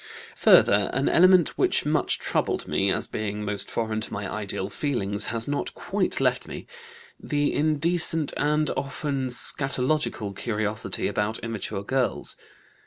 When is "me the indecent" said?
6.47-8.33